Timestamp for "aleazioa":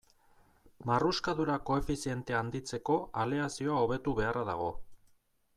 3.25-3.79